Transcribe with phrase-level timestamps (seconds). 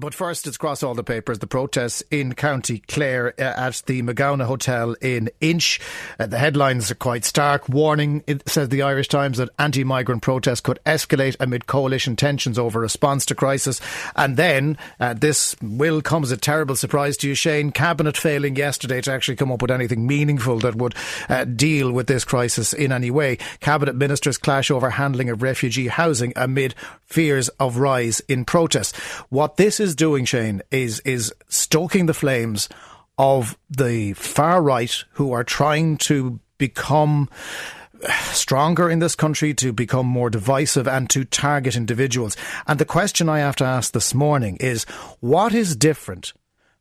[0.00, 4.00] But first, it's across all the papers the protests in County Clare uh, at the
[4.00, 5.78] Magowna Hotel in Inch.
[6.18, 7.68] Uh, the headlines are quite stark.
[7.68, 12.58] Warning, it says the Irish Times, that anti migrant protests could escalate amid coalition tensions
[12.58, 13.78] over response to crisis.
[14.16, 17.70] And then, uh, this will come as a terrible surprise to you, Shane.
[17.70, 20.94] Cabinet failing yesterday to actually come up with anything meaningful that would
[21.28, 23.36] uh, deal with this crisis in any way.
[23.60, 28.96] Cabinet ministers clash over handling of refugee housing amid fears of rise in protests.
[29.28, 32.68] What this is is doing, Shane, is is stoking the flames
[33.18, 37.28] of the far right who are trying to become
[38.32, 42.36] stronger in this country, to become more divisive and to target individuals.
[42.66, 44.84] And the question I have to ask this morning is
[45.20, 46.32] what is different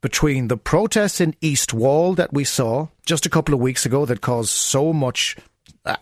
[0.00, 4.04] between the protests in East Wall that we saw just a couple of weeks ago
[4.06, 5.40] that caused so much uh,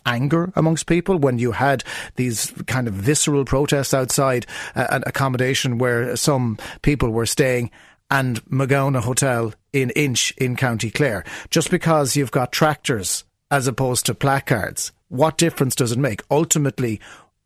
[0.07, 1.85] anger amongst people when you had
[2.17, 7.71] these kind of visceral protests outside uh, an accommodation where some people were staying
[8.11, 11.25] and Magowna Hotel in Inch in County Clare.
[11.51, 16.23] Just because you've got tractors as opposed to placards, what difference does it make?
[16.31, 17.01] Ultimately,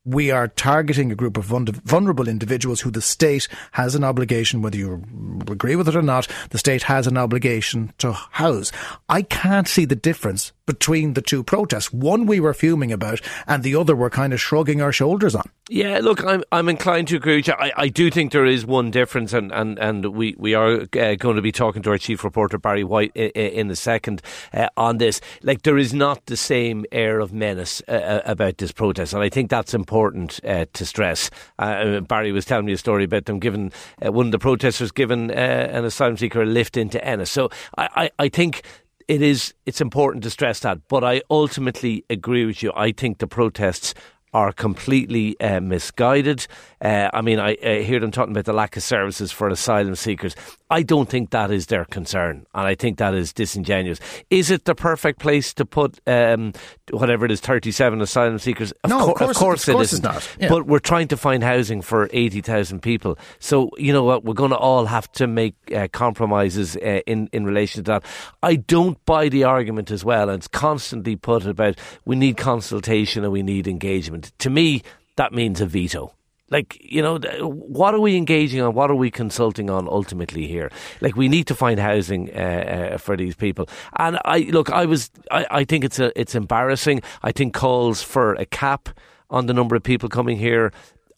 [0.05, 4.77] we are targeting a group of vulnerable individuals who the state has an obligation, whether
[4.77, 5.03] you
[5.49, 8.71] agree with it or not, the state has an obligation to house.
[9.09, 11.93] I can't see the difference between the two protests.
[11.93, 15.49] One we were fuming about, and the other we're kind of shrugging our shoulders on.
[15.69, 17.55] Yeah, look, I'm I'm inclined to agree with you.
[17.55, 21.15] I, I do think there is one difference, and, and, and we, we are uh,
[21.17, 24.23] going to be talking to our chief reporter, Barry White, in, in a second
[24.53, 25.21] uh, on this.
[25.43, 29.23] Like, there is not the same air of menace uh, uh about this protest, and
[29.23, 31.31] I think that's important uh, to stress.
[31.59, 33.73] Uh, Barry was telling me a story about them giving
[34.03, 37.31] one of the protesters given an asylum seeker a lift into Ennis.
[37.31, 38.63] So I, I, I think
[39.09, 40.89] it is it's important to stress that.
[40.89, 42.73] But I ultimately agree with you.
[42.75, 43.95] I think the protests
[44.35, 46.47] are completely uh, misguided.
[46.83, 49.95] Uh, I mean, I, I, hear them talking about the lack of services for asylum
[49.95, 50.37] seekers.
[50.69, 54.01] I don't think that is their concern, and I think that is disingenuous.
[54.31, 56.53] Is it the perfect place to put um,
[56.91, 58.73] whatever it is, thirty-seven asylum seekers?
[58.83, 60.03] Of no, co- of course, of course, of course it.
[60.03, 60.37] Not.
[60.41, 60.49] Yeah.
[60.49, 63.17] But we're trying to find housing for eighty thousand people.
[63.39, 64.25] So you know what?
[64.25, 68.05] We're going to all have to make uh, compromises uh, in in relation to that.
[68.43, 73.23] I don't buy the argument as well, and it's constantly put about we need consultation
[73.23, 74.33] and we need engagement.
[74.39, 74.83] To me,
[75.15, 76.13] that means a veto
[76.51, 78.75] like you know what are we engaging on?
[78.75, 80.71] What are we consulting on ultimately here?
[81.01, 83.69] Like we need to find housing uh, uh, for these people.
[83.99, 87.03] And i look i was I, I think it's a it's embarrassing.
[87.23, 88.89] I think calls for a cap
[89.31, 90.73] on the number of people coming here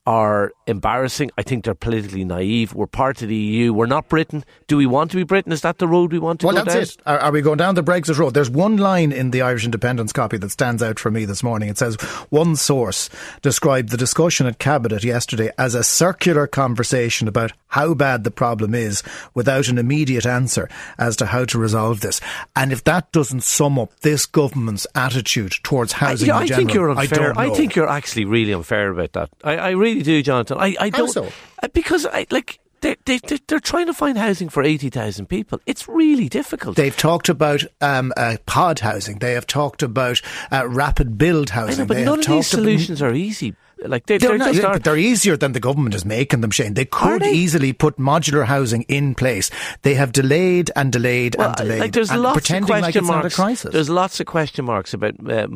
[0.08, 1.30] are embarrassing.
[1.36, 2.74] I think they're politically naive.
[2.74, 3.74] We're part of the EU.
[3.74, 4.42] We're not Britain.
[4.66, 5.52] Do we want to be Britain?
[5.52, 6.66] Is that the road we want to well, go down?
[6.66, 7.02] Well, that's it.
[7.04, 8.32] Are, are, we going down the Brexit road?
[8.32, 11.69] There's one line in the Irish Independence copy that stands out for me this morning.
[11.69, 11.96] It says,
[12.30, 13.10] one source
[13.42, 18.75] described the discussion at Cabinet yesterday as a circular conversation about how bad the problem
[18.75, 19.02] is
[19.34, 22.19] without an immediate answer as to how to resolve this.
[22.56, 26.58] And if that doesn't sum up this government's attitude towards housing I, yeah, I general,
[26.58, 27.38] think you're unfair.
[27.38, 29.28] I, I, think you're actually really unfair about that.
[29.44, 30.59] I, I really really do, Jonathan.
[30.59, 31.09] I, I don't.
[31.09, 31.31] So?
[31.62, 35.60] Uh, because I like they, they, they're trying to find housing for 80,000 people.
[35.66, 36.76] It's really difficult.
[36.76, 39.19] They've talked about um, uh, pod housing.
[39.19, 40.20] They have talked about
[40.53, 41.81] uh, rapid build housing.
[41.81, 43.54] Know, but they none of these solutions are easy.
[43.81, 46.75] Like they, they're, they're, not, they're, easier than the government is making them, Shane.
[46.75, 47.31] They could they?
[47.31, 49.53] easily put modular housing in place.
[49.82, 51.81] They have delayed and delayed well, and delayed.
[51.81, 53.37] Like there's lots pretending of question like marks.
[53.37, 53.72] crisis.
[53.72, 55.47] There's lots of question marks about uh, uh,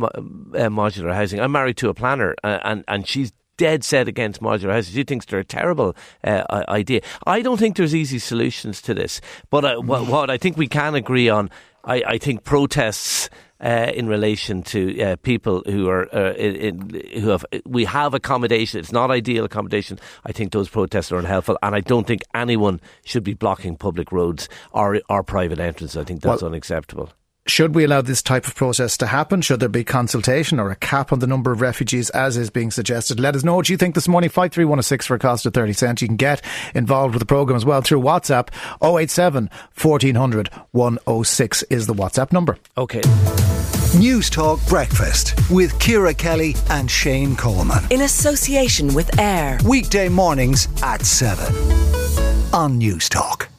[0.69, 1.41] modular housing.
[1.41, 4.95] I'm married to a planner, uh, and and she's dead set against modular houses.
[4.95, 7.01] She thinks they're a terrible uh, idea.
[7.27, 9.21] I don't think there's easy solutions to this.
[9.51, 11.51] But uh, what, what, I think we can agree on,
[11.85, 13.29] I, I think protests.
[13.65, 18.13] Uh, in relation to uh, people who are uh, in, in, who have we have
[18.13, 18.81] accommodation.
[18.81, 20.01] It's not ideal accommodation.
[20.25, 24.11] I think those protests are unhelpful, and I don't think anyone should be blocking public
[24.11, 25.97] roads or or private entrances.
[25.97, 27.11] I think that's well, unacceptable.
[27.53, 29.43] Should we allow this type of process to happen?
[29.43, 32.71] Should there be consultation or a cap on the number of refugees as is being
[32.71, 33.21] suggested?
[33.21, 34.31] Let us know what you think this morning.
[34.31, 36.01] 53106 for a cost of 30 cents.
[36.01, 36.43] You can get
[36.75, 38.49] involved with the programme as well through WhatsApp.
[38.83, 42.57] 087 1400 106 is the WhatsApp number.
[42.79, 43.03] Okay.
[43.99, 47.85] News Talk Breakfast with Ciara Kelly and Shane Coleman.
[47.91, 49.59] In association with AIR.
[49.67, 51.55] Weekday mornings at 7
[52.55, 53.52] on News Talk.